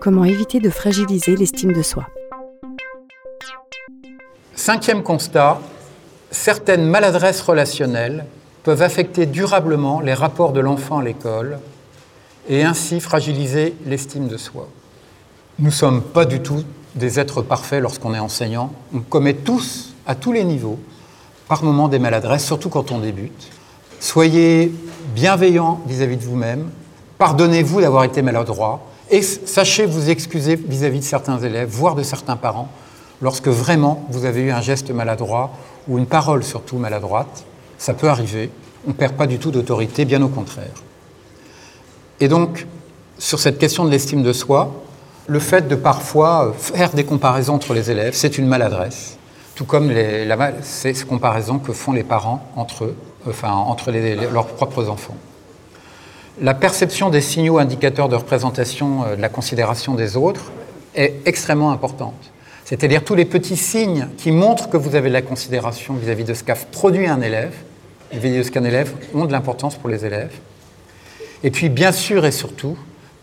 Comment 0.00 0.24
éviter 0.24 0.60
de 0.60 0.70
fragiliser 0.70 1.36
l'estime 1.36 1.72
de 1.72 1.82
soi 1.82 2.06
Cinquième 4.54 5.02
constat, 5.02 5.60
certaines 6.30 6.86
maladresses 6.86 7.40
relationnelles 7.40 8.26
peuvent 8.62 8.82
affecter 8.82 9.26
durablement 9.26 10.00
les 10.00 10.14
rapports 10.14 10.52
de 10.52 10.60
l'enfant 10.60 10.98
à 10.98 11.02
l'école 11.02 11.58
et 12.48 12.64
ainsi 12.64 13.00
fragiliser 13.00 13.74
l'estime 13.86 14.28
de 14.28 14.36
soi. 14.36 14.68
Nous 15.58 15.66
ne 15.66 15.70
sommes 15.70 16.02
pas 16.02 16.24
du 16.24 16.40
tout 16.40 16.62
des 16.94 17.18
êtres 17.18 17.42
parfaits 17.42 17.82
lorsqu'on 17.82 18.14
est 18.14 18.18
enseignant. 18.18 18.72
On 18.94 19.00
commet 19.00 19.34
tous, 19.34 19.94
à 20.06 20.14
tous 20.14 20.32
les 20.32 20.44
niveaux, 20.44 20.78
par 21.48 21.62
moments 21.62 21.88
des 21.88 21.98
maladresses, 21.98 22.44
surtout 22.44 22.68
quand 22.68 22.92
on 22.92 22.98
débute. 22.98 23.48
Soyez 24.00 24.72
bienveillants 25.14 25.80
vis-à-vis 25.86 26.16
de 26.16 26.24
vous-même, 26.24 26.70
pardonnez-vous 27.18 27.80
d'avoir 27.80 28.04
été 28.04 28.22
maladroit, 28.22 28.86
et 29.10 29.22
sachez 29.22 29.86
vous 29.86 30.10
excuser 30.10 30.56
vis-à-vis 30.56 31.00
de 31.00 31.04
certains 31.04 31.38
élèves, 31.38 31.68
voire 31.68 31.94
de 31.94 32.02
certains 32.02 32.36
parents, 32.36 32.68
lorsque 33.22 33.48
vraiment 33.48 34.04
vous 34.10 34.24
avez 34.24 34.42
eu 34.42 34.50
un 34.50 34.60
geste 34.60 34.90
maladroit 34.90 35.52
ou 35.88 35.98
une 35.98 36.06
parole 36.06 36.42
surtout 36.42 36.76
maladroite. 36.76 37.44
Ça 37.78 37.94
peut 37.94 38.08
arriver, 38.08 38.50
on 38.86 38.90
ne 38.90 38.94
perd 38.94 39.14
pas 39.14 39.26
du 39.26 39.38
tout 39.38 39.50
d'autorité, 39.50 40.04
bien 40.04 40.22
au 40.22 40.28
contraire. 40.28 40.82
Et 42.20 42.28
donc, 42.28 42.66
sur 43.18 43.38
cette 43.38 43.58
question 43.58 43.84
de 43.84 43.90
l'estime 43.90 44.22
de 44.22 44.32
soi, 44.32 44.72
le 45.26 45.38
fait 45.38 45.68
de 45.68 45.74
parfois 45.74 46.54
faire 46.56 46.90
des 46.90 47.04
comparaisons 47.04 47.54
entre 47.54 47.74
les 47.74 47.90
élèves, 47.90 48.14
c'est 48.14 48.38
une 48.38 48.46
maladresse, 48.46 49.18
tout 49.54 49.64
comme 49.64 49.90
les, 49.90 50.26
ces 50.62 50.94
comparaisons 51.04 51.58
que 51.58 51.72
font 51.72 51.92
les 51.92 52.04
parents 52.04 52.46
entre 52.56 52.84
eux, 52.84 52.96
enfin 53.28 53.50
entre 53.50 53.90
leurs 53.90 54.46
propres 54.46 54.88
enfants. 54.88 55.16
La 56.38 56.52
perception 56.52 57.08
des 57.08 57.22
signaux 57.22 57.58
indicateurs 57.58 58.10
de 58.10 58.14
représentation 58.14 59.04
euh, 59.04 59.16
de 59.16 59.22
la 59.22 59.30
considération 59.30 59.94
des 59.94 60.18
autres 60.18 60.52
est 60.94 61.14
extrêmement 61.24 61.72
importante. 61.72 62.30
C'est-à-dire 62.66 63.04
tous 63.04 63.14
les 63.14 63.24
petits 63.24 63.56
signes 63.56 64.08
qui 64.18 64.32
montrent 64.32 64.68
que 64.68 64.76
vous 64.76 64.96
avez 64.96 65.08
de 65.08 65.14
la 65.14 65.22
considération 65.22 65.94
vis-à-vis 65.94 66.24
de 66.24 66.34
ce 66.34 66.44
qu'a 66.44 66.54
produit 66.54 67.06
un 67.06 67.22
élève, 67.22 67.54
vis-à-vis 68.12 68.38
de 68.38 68.42
ce 68.42 68.50
qu'un 68.50 68.64
élève, 68.64 68.92
ont 69.14 69.24
de 69.24 69.32
l'importance 69.32 69.76
pour 69.76 69.88
les 69.88 70.04
élèves. 70.04 70.34
Et 71.42 71.50
puis, 71.50 71.70
bien 71.70 71.92
sûr 71.92 72.26
et 72.26 72.32
surtout, 72.32 72.76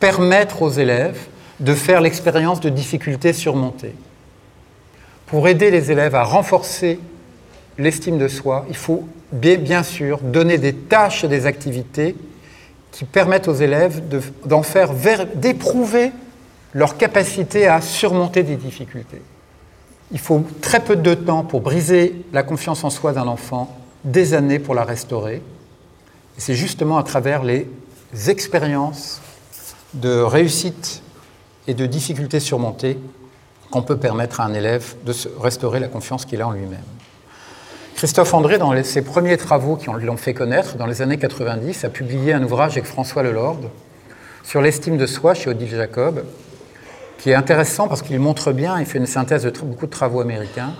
permettre 0.00 0.60
aux 0.60 0.70
élèves 0.70 1.18
de 1.60 1.74
faire 1.74 2.02
l'expérience 2.02 2.60
de 2.60 2.68
difficultés 2.68 3.32
surmontées. 3.32 3.94
Pour 5.26 5.48
aider 5.48 5.70
les 5.70 5.90
élèves 5.90 6.14
à 6.14 6.24
renforcer 6.24 7.00
l'estime 7.78 8.18
de 8.18 8.28
soi, 8.28 8.66
il 8.68 8.76
faut 8.76 9.08
bien, 9.32 9.56
bien 9.56 9.82
sûr 9.82 10.18
donner 10.18 10.58
des 10.58 10.74
tâches 10.74 11.24
et 11.24 11.28
des 11.28 11.46
activités 11.46 12.14
qui 12.92 13.04
permettent 13.04 13.48
aux 13.48 13.54
élèves 13.54 14.02
d'en 14.44 14.62
faire, 14.62 14.92
d'éprouver 15.34 16.12
leur 16.74 16.96
capacité 16.96 17.66
à 17.66 17.80
surmonter 17.80 18.42
des 18.42 18.56
difficultés. 18.56 19.22
Il 20.10 20.18
faut 20.18 20.44
très 20.60 20.80
peu 20.80 20.96
de 20.96 21.14
temps 21.14 21.44
pour 21.44 21.60
briser 21.60 22.24
la 22.32 22.42
confiance 22.42 22.84
en 22.84 22.90
soi 22.90 23.12
d'un 23.12 23.26
enfant, 23.26 23.76
des 24.04 24.34
années 24.34 24.58
pour 24.58 24.74
la 24.74 24.84
restaurer. 24.84 25.42
C'est 26.36 26.54
justement 26.54 26.98
à 26.98 27.02
travers 27.02 27.42
les 27.42 27.68
expériences 28.28 29.20
de 29.94 30.20
réussite 30.20 31.02
et 31.66 31.74
de 31.74 31.86
difficultés 31.86 32.40
surmontées 32.40 32.98
qu'on 33.70 33.82
peut 33.82 33.98
permettre 33.98 34.40
à 34.40 34.44
un 34.44 34.54
élève 34.54 34.94
de 35.04 35.12
restaurer 35.40 35.80
la 35.80 35.88
confiance 35.88 36.24
qu'il 36.24 36.40
a 36.40 36.48
en 36.48 36.52
lui-même. 36.52 36.80
Christophe 37.98 38.32
André, 38.32 38.58
dans 38.58 38.80
ses 38.84 39.02
premiers 39.02 39.36
travaux 39.36 39.74
qui 39.74 39.86
l'ont 39.86 40.16
fait 40.16 40.32
connaître, 40.32 40.76
dans 40.76 40.86
les 40.86 41.02
années 41.02 41.18
90, 41.18 41.84
a 41.84 41.88
publié 41.88 42.32
un 42.32 42.44
ouvrage 42.44 42.74
avec 42.74 42.84
François 42.84 43.24
Lelord 43.24 43.58
sur 44.44 44.62
l'estime 44.62 44.96
de 44.96 45.04
soi 45.04 45.34
chez 45.34 45.50
Odile 45.50 45.68
Jacob, 45.68 46.22
qui 47.18 47.30
est 47.30 47.34
intéressant 47.34 47.88
parce 47.88 48.02
qu'il 48.02 48.20
montre 48.20 48.52
bien, 48.52 48.78
il 48.78 48.86
fait 48.86 48.98
une 48.98 49.06
synthèse 49.06 49.42
de 49.42 49.50
beaucoup 49.50 49.86
de 49.86 49.90
travaux 49.90 50.20
américains, 50.20 50.74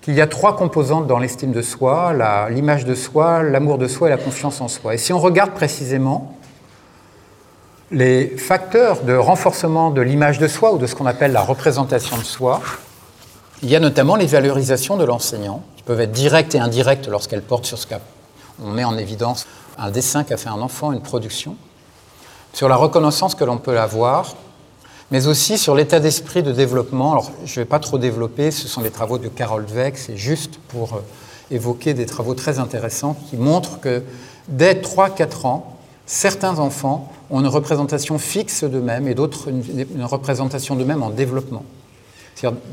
qu'il 0.00 0.14
y 0.14 0.20
a 0.20 0.26
trois 0.26 0.56
composantes 0.56 1.06
dans 1.06 1.20
l'estime 1.20 1.52
de 1.52 1.62
soi, 1.62 2.12
l'image 2.50 2.84
de 2.86 2.96
soi, 2.96 3.44
l'amour 3.44 3.78
de 3.78 3.86
soi 3.86 4.08
et 4.08 4.10
la 4.10 4.18
confiance 4.18 4.60
en 4.60 4.66
soi. 4.66 4.94
Et 4.94 4.98
si 4.98 5.12
on 5.12 5.20
regarde 5.20 5.52
précisément 5.52 6.36
les 7.92 8.26
facteurs 8.36 9.04
de 9.04 9.14
renforcement 9.14 9.92
de 9.92 10.00
l'image 10.00 10.40
de 10.40 10.48
soi 10.48 10.74
ou 10.74 10.78
de 10.78 10.88
ce 10.88 10.96
qu'on 10.96 11.06
appelle 11.06 11.30
la 11.30 11.42
représentation 11.42 12.18
de 12.18 12.24
soi, 12.24 12.62
il 13.62 13.70
y 13.70 13.76
a 13.76 13.80
notamment 13.80 14.16
les 14.16 14.26
valorisations 14.26 14.96
de 14.96 15.04
l'enseignant, 15.04 15.62
peuvent 15.86 16.00
être 16.00 16.12
directes 16.12 16.54
et 16.54 16.58
indirectes 16.58 17.08
lorsqu'elles 17.08 17.42
portent 17.42 17.64
sur 17.64 17.78
ce 17.78 17.86
qu'on 17.86 18.66
met 18.70 18.84
en 18.84 18.98
évidence 18.98 19.46
un 19.78 19.90
dessin 19.90 20.24
qu'a 20.24 20.36
fait 20.36 20.48
un 20.48 20.60
enfant, 20.60 20.92
une 20.92 21.00
production, 21.00 21.56
sur 22.52 22.68
la 22.68 22.76
reconnaissance 22.76 23.34
que 23.34 23.44
l'on 23.44 23.58
peut 23.58 23.78
avoir, 23.78 24.34
mais 25.10 25.26
aussi 25.26 25.58
sur 25.58 25.74
l'état 25.74 26.00
d'esprit 26.00 26.42
de 26.42 26.52
développement. 26.52 27.12
Alors, 27.12 27.30
je 27.44 27.52
ne 27.52 27.64
vais 27.64 27.68
pas 27.68 27.78
trop 27.78 27.98
développer, 27.98 28.50
ce 28.50 28.68
sont 28.68 28.80
les 28.80 28.90
travaux 28.90 29.18
de 29.18 29.28
Carol 29.28 29.64
Dweck, 29.64 29.96
c'est 29.96 30.16
juste 30.16 30.58
pour 30.68 30.94
euh, 30.94 31.00
évoquer 31.50 31.94
des 31.94 32.06
travaux 32.06 32.34
très 32.34 32.58
intéressants 32.58 33.16
qui 33.30 33.36
montrent 33.36 33.80
que 33.80 34.02
dès 34.48 34.74
3-4 34.74 35.46
ans, 35.46 35.76
certains 36.06 36.58
enfants 36.58 37.12
ont 37.30 37.40
une 37.40 37.46
représentation 37.46 38.18
fixe 38.18 38.64
d'eux-mêmes 38.64 39.06
et 39.08 39.14
d'autres 39.14 39.48
une, 39.48 40.04
représentation 40.04 40.76
d'eux-mêmes 40.76 41.02
en 41.02 41.10
développement. 41.10 41.64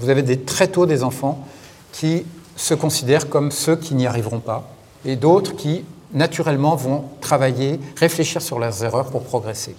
Vous 0.00 0.08
avez 0.08 0.22
des, 0.22 0.40
très 0.40 0.68
tôt 0.68 0.86
des 0.86 1.02
enfants 1.02 1.46
qui 1.92 2.24
se 2.56 2.74
considèrent 2.74 3.28
comme 3.28 3.50
ceux 3.50 3.76
qui 3.76 3.94
n'y 3.94 4.06
arriveront 4.06 4.40
pas, 4.40 4.68
et 5.04 5.16
d'autres 5.16 5.56
qui, 5.56 5.84
naturellement, 6.12 6.76
vont 6.76 7.04
travailler, 7.20 7.80
réfléchir 7.96 8.42
sur 8.42 8.58
leurs 8.58 8.84
erreurs 8.84 9.10
pour 9.10 9.22
progresser. 9.22 9.74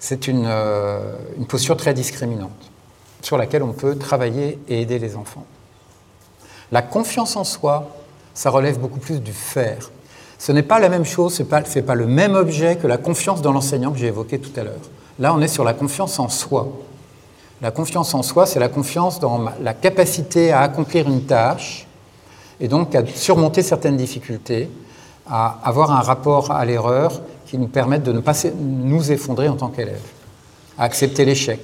C'est 0.00 0.28
une, 0.28 0.44
euh, 0.46 1.14
une 1.36 1.46
posture 1.46 1.76
très 1.76 1.94
discriminante, 1.94 2.70
sur 3.22 3.38
laquelle 3.38 3.62
on 3.62 3.72
peut 3.72 3.96
travailler 3.96 4.58
et 4.68 4.82
aider 4.82 4.98
les 4.98 5.16
enfants. 5.16 5.44
La 6.72 6.82
confiance 6.82 7.36
en 7.36 7.44
soi, 7.44 7.90
ça 8.34 8.50
relève 8.50 8.78
beaucoup 8.78 8.98
plus 8.98 9.20
du 9.20 9.32
faire. 9.32 9.90
Ce 10.38 10.52
n'est 10.52 10.62
pas 10.62 10.78
la 10.78 10.88
même 10.88 11.04
chose, 11.04 11.34
ce 11.34 11.42
n'est 11.42 11.48
pas, 11.48 11.62
pas, 11.62 11.94
le 11.94 12.06
même 12.06 12.34
objet 12.34 12.76
que 12.76 12.86
la 12.86 12.98
confiance 12.98 13.40
dans 13.40 13.52
l'enseignant 13.52 13.92
que 13.92 13.98
j'ai 13.98 14.08
évoqué 14.08 14.38
tout 14.38 14.58
à 14.58 14.64
l'heure. 14.64 14.74
Là, 15.18 15.32
on 15.32 15.40
est 15.40 15.48
sur 15.48 15.64
la 15.64 15.72
confiance 15.72 16.18
en 16.18 16.28
soi. 16.28 16.68
La 17.62 17.70
confiance 17.70 18.12
en 18.14 18.22
soi, 18.22 18.44
c'est 18.44 18.60
la 18.60 18.68
confiance 18.68 19.18
dans 19.18 19.46
la 19.62 19.72
capacité 19.72 20.52
à 20.52 20.60
accomplir 20.60 21.08
une 21.08 21.22
tâche 21.22 21.86
et 22.60 22.68
donc 22.68 22.94
à 22.94 23.04
surmonter 23.06 23.62
certaines 23.62 23.96
difficultés, 23.96 24.68
à 25.28 25.58
avoir 25.64 25.90
un 25.90 26.00
rapport 26.00 26.50
à 26.50 26.64
l'erreur 26.64 27.20
qui 27.46 27.58
nous 27.58 27.68
permette 27.68 28.02
de 28.02 28.12
ne 28.12 28.20
pas 28.20 28.34
nous 28.58 29.12
effondrer 29.12 29.48
en 29.48 29.56
tant 29.56 29.68
qu'élèves, 29.68 30.00
à 30.78 30.84
accepter 30.84 31.24
l'échec, 31.24 31.60